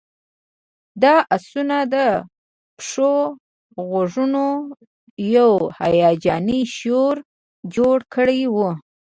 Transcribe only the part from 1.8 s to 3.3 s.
د پښو